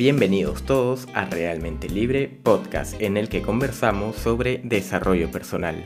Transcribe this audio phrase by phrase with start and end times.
[0.00, 5.84] Bienvenidos todos a Realmente Libre, podcast en el que conversamos sobre desarrollo personal.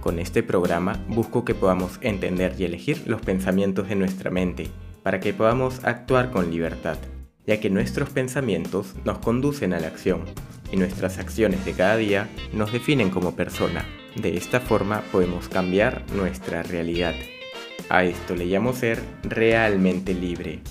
[0.00, 4.66] Con este programa busco que podamos entender y elegir los pensamientos de nuestra mente,
[5.04, 6.98] para que podamos actuar con libertad,
[7.46, 10.24] ya que nuestros pensamientos nos conducen a la acción
[10.72, 13.86] y nuestras acciones de cada día nos definen como persona.
[14.16, 17.14] De esta forma podemos cambiar nuestra realidad.
[17.88, 20.62] A esto le llamo ser realmente libre.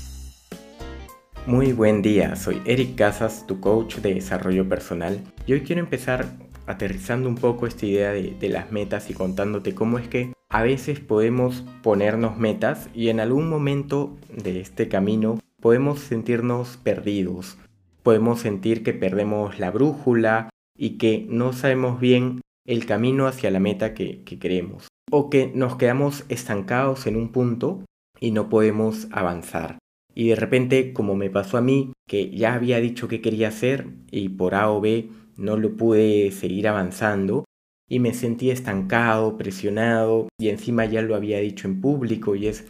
[1.47, 6.27] Muy buen día, soy Eric Casas, tu coach de desarrollo personal y hoy quiero empezar
[6.67, 10.99] aterrizando un poco esta idea de, las metas y contándote cómo es que a veces
[10.99, 17.57] podemos ponernos metas y en algún momento de este camino podemos sentirnos perdidos,
[18.03, 23.59] podemos sentir que perdemos la brújula y que no sabemos bien el camino hacia la
[23.59, 27.83] meta que queremos o que nos quedamos estancados en un punto
[28.19, 29.81] y no podemos avanzar.
[30.13, 33.87] Y de repente, como me pasó a mí, que ya había dicho que quería hacer
[34.11, 37.45] y por A o B no lo pude seguir avanzando
[37.87, 42.65] y me sentí estancado, presionado y encima ya lo había dicho en público y es...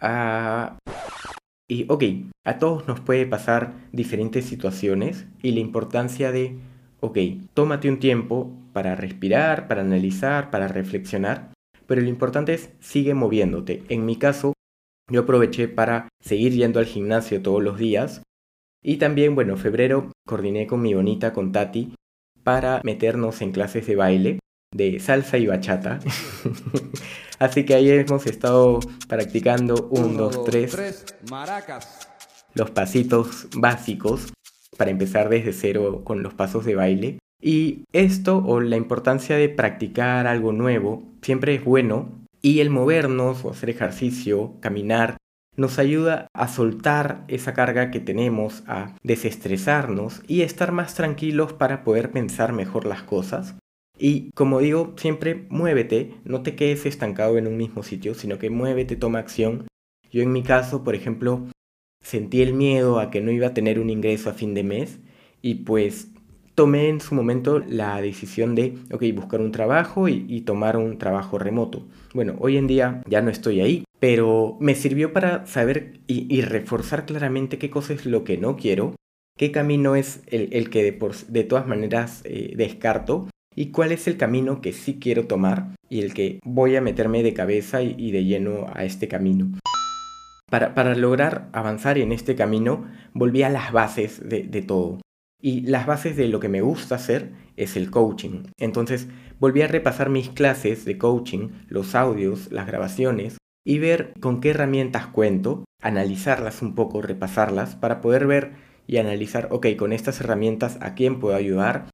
[0.00, 0.78] Ah...
[1.66, 2.04] Y ok,
[2.44, 6.58] a todos nos puede pasar diferentes situaciones y la importancia de,
[7.00, 7.18] ok,
[7.54, 11.52] tómate un tiempo para respirar, para analizar, para reflexionar,
[11.86, 13.82] pero lo importante es sigue moviéndote.
[13.88, 14.53] En mi caso,
[15.10, 18.22] yo aproveché para seguir yendo al gimnasio todos los días.
[18.82, 21.94] Y también, bueno, febrero coordiné con mi bonita, con Tati,
[22.42, 24.38] para meternos en clases de baile,
[24.74, 26.00] de salsa y bachata.
[27.38, 32.08] Así que ahí hemos estado practicando un, dos, tres, maracas.
[32.54, 34.32] Los pasitos básicos
[34.76, 37.18] para empezar desde cero con los pasos de baile.
[37.40, 43.42] Y esto o la importancia de practicar algo nuevo siempre es bueno y el movernos
[43.46, 45.16] o hacer ejercicio, caminar,
[45.56, 51.84] nos ayuda a soltar esa carga que tenemos, a desestresarnos y estar más tranquilos para
[51.84, 53.54] poder pensar mejor las cosas.
[53.98, 58.50] Y como digo, siempre muévete, no te quedes estancado en un mismo sitio, sino que
[58.50, 59.66] muévete, toma acción.
[60.12, 61.46] Yo en mi caso, por ejemplo,
[62.02, 64.98] sentí el miedo a que no iba a tener un ingreso a fin de mes
[65.40, 66.08] y pues
[66.54, 71.38] tomé en su momento la decisión de, ok, buscar un trabajo y, tomar un trabajo
[71.38, 71.86] remoto.
[72.12, 77.06] Bueno, hoy en día ya no estoy ahí, pero me sirvió para saber y, reforzar
[77.06, 78.94] claramente qué cosa es lo que no quiero,
[79.36, 80.82] qué camino es el, que
[81.28, 86.02] de, todas maneras eh, descarto y cuál es el camino que sí quiero tomar y
[86.02, 89.48] el que voy a meterme de cabeza y, de lleno a este camino.
[90.50, 95.00] Para, lograr avanzar en este camino, volví a las bases de todo.
[95.44, 98.44] Y las bases de lo que me gusta hacer es el coaching.
[98.56, 104.40] Entonces volví a repasar mis clases de coaching, los audios, las grabaciones y ver con
[104.40, 108.52] qué herramientas cuento, analizarlas un poco, repasarlas para poder ver
[108.86, 111.90] y analizar, ok, con estas herramientas a quién puedo ayudar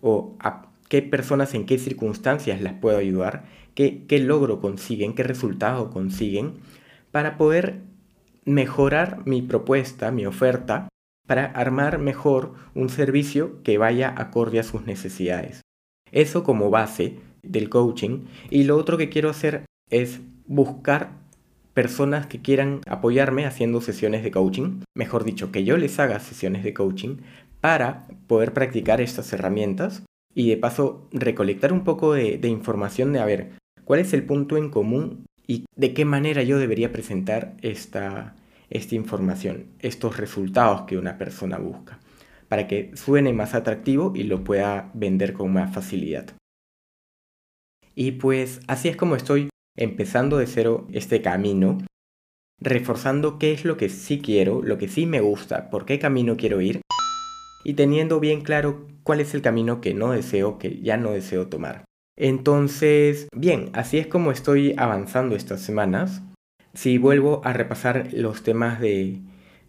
[0.00, 5.24] o a qué personas en qué circunstancias las puedo ayudar, qué, qué logro consiguen, qué
[5.24, 6.60] resultado consiguen,
[7.10, 7.80] para poder
[8.44, 10.86] mejorar mi propuesta, mi oferta
[11.26, 15.60] para armar mejor un servicio que vaya acorde a sus necesidades.
[16.10, 18.24] Eso como base del coaching.
[18.50, 21.10] Y lo otro que quiero hacer es buscar
[21.74, 24.82] personas que quieran apoyarme haciendo sesiones de coaching.
[24.94, 27.16] Mejor dicho, que yo les haga sesiones de coaching
[27.60, 30.02] para poder practicar estas herramientas
[30.34, 33.52] y de paso recolectar un poco de, información de a ver
[33.84, 38.34] cuál es el punto en común y de qué manera yo debería presentar esta,
[38.72, 42.00] esta información, estos resultados que una persona busca,
[42.48, 46.26] para que suene más atractivo y lo pueda vender con más facilidad.
[47.94, 51.78] Y pues así es como estoy empezando de cero este camino,
[52.58, 56.36] reforzando qué es lo que sí quiero, lo que sí me gusta, por qué camino
[56.36, 56.80] quiero ir,
[57.64, 61.48] y teniendo bien claro cuál es el camino que no deseo, que ya no deseo
[61.48, 61.84] tomar.
[62.16, 66.22] Entonces, bien, así es como estoy avanzando estas semanas.
[66.74, 69.20] Si vuelvo a repasar los temas de,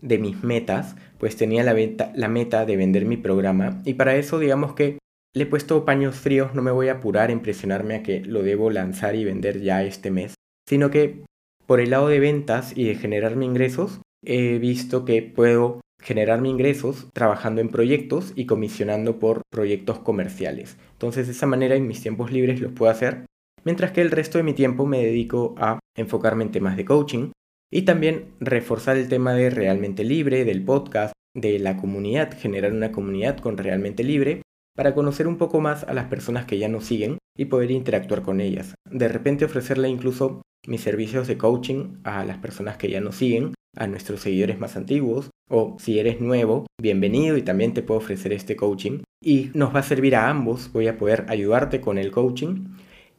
[0.01, 4.99] mis metas, pues tenía la, meta de vender mi programa y para eso digamos que
[5.35, 8.43] le he puesto paños fríos, no me voy a apurar a impresionarme a que lo
[8.43, 10.35] debo lanzar y vender ya este mes,
[10.67, 11.23] sino que
[11.65, 17.07] por el lado de ventas y de generarme ingresos, he visto que puedo generarme ingresos
[17.13, 20.77] trabajando en proyectos y comisionando por proyectos comerciales.
[20.91, 23.25] Entonces de esa manera en mis tiempos libres los puedo hacer
[23.65, 27.31] mientras que el resto de mi tiempo me dedico a enfocarme en temas de coaching
[27.71, 32.91] y también reforzar el tema de realmente libre, del podcast, de la comunidad, generar una
[32.91, 34.41] comunidad con realmente libre
[34.75, 38.21] para conocer un poco más a las personas que ya nos siguen y poder interactuar
[38.21, 38.75] con ellas.
[38.89, 43.53] De repente ofrecerle incluso mis servicios de coaching a las personas que ya nos siguen
[43.75, 48.33] a nuestros seguidores más antiguos o si eres nuevo, bienvenido y también te puedo ofrecer
[48.33, 52.11] este coaching y nos va a servir a ambos, voy a poder ayudarte con el
[52.11, 52.65] coaching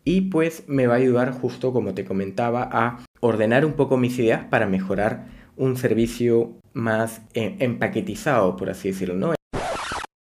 [0.04, 4.18] y pues me va a ayudar justo como te comentaba a ordenar un poco mis
[4.18, 9.34] ideas para mejorar un servicio más eh, empaquetizado, por así decirlo, ¿no?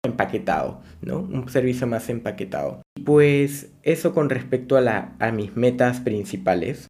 [0.04, 1.20] Empaquetado, ¿no?
[1.20, 2.82] Un servicio más empaquetado.
[3.04, 6.86] Pues eso con respecto a, a mis metas principales.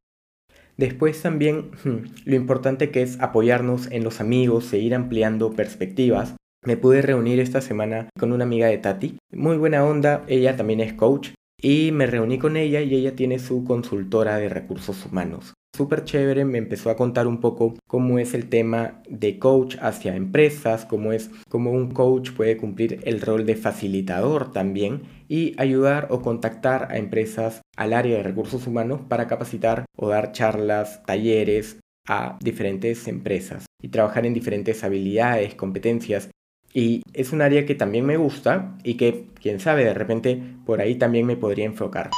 [0.77, 6.35] Después también hmm, lo importante que es apoyarnos en los amigos, seguir ampliando perspectivas.
[6.65, 10.81] Me pude reunir esta semana con una amiga de Tati, muy buena onda, ella también
[10.81, 11.31] es coach
[11.63, 15.55] y me reuní con ella y ella tiene su consultora de recursos humanos.
[15.75, 20.15] Súper chévere, me empezó a contar un poco cómo es el tema de coach hacia
[20.17, 26.09] empresas, cómo es cómo un coach puede cumplir el rol de facilitador también y ayudar
[26.11, 31.79] o contactar a empresas al área de recursos humanos para capacitar o dar charlas, talleres
[32.07, 36.29] a diferentes empresas y trabajar en diferentes habilidades, competencias
[36.73, 40.81] y es un área que también me gusta y que, quién sabe, de repente por
[40.81, 42.11] ahí también me podría enfocar.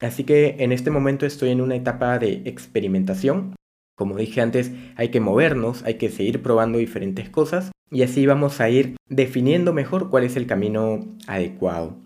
[0.00, 3.54] Así que en este momento estoy en una etapa de experimentación.
[3.96, 8.60] Como dije antes, hay que movernos, hay que seguir probando diferentes cosas y así vamos
[8.60, 12.02] a ir definiendo mejor cuál es el camino adecuado.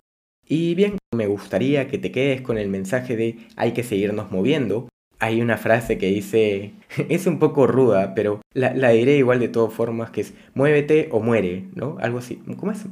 [0.47, 4.87] Y bien, me gustaría que te quedes con el mensaje de hay que seguirnos moviendo,
[5.19, 6.73] hay una frase que dice,
[7.09, 11.19] es un poco ruda, pero la, diré igual de todas formas, que es muévete o
[11.19, 11.97] muere, ¿no?
[11.99, 12.37] Algo así.
[12.57, 12.85] ¿Cómo es?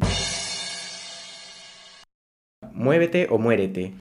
[2.74, 3.94] Muévete o muérete.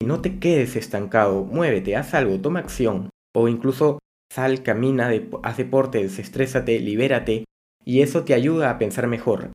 [0.00, 3.10] Y no te quedes estancado, muévete, haz algo, toma acción.
[3.34, 3.98] O incluso
[4.32, 5.10] sal, camina,
[5.42, 7.44] haz deporte, desestrésate, libérate.
[7.84, 9.50] Y eso te ayuda a pensar mejor.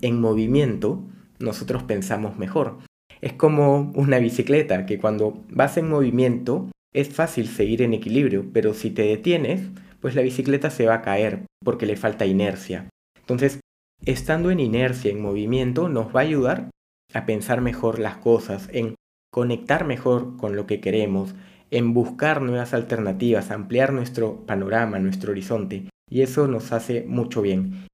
[0.00, 1.04] En movimiento,
[1.38, 2.78] nosotros pensamos mejor.
[3.20, 8.72] Es como una bicicleta, que cuando vas en movimiento, es fácil seguir en equilibrio, pero
[8.72, 9.68] si te detienes,
[10.00, 12.88] pues la bicicleta se va a caer porque le falta inercia.
[13.18, 13.60] Entonces,
[14.04, 16.70] estando en inercia, en movimiento, nos va a ayudar
[17.12, 18.94] a pensar mejor las cosas, en
[19.32, 21.34] conectar mejor con lo que queremos,
[21.70, 25.88] en buscar nuevas alternativas, ampliar nuestro panorama, nuestro horizonte.
[26.08, 27.88] Y eso nos hace mucho bien.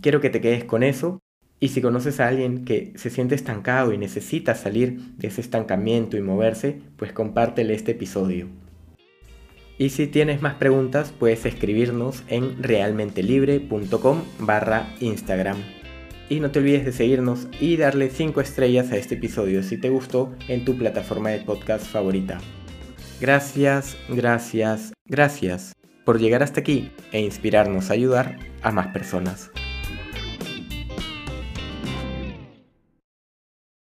[0.00, 1.18] Quiero que te quedes con eso
[1.60, 6.16] y si conoces a alguien que se siente estancado y necesita salir de ese estancamiento
[6.16, 8.46] y moverse, pues compártele este episodio.
[9.76, 15.56] Y si tienes más preguntas, puedes escribirnos en realmentelibre.com barra Instagram.
[16.28, 19.88] Y no te olvides de seguirnos y darle 5 estrellas a este episodio si te
[19.88, 22.38] gustó en tu plataforma de podcast favorita.
[23.20, 25.72] Gracias, gracias, gracias
[26.04, 29.50] por llegar hasta aquí e inspirarnos a ayudar a más personas.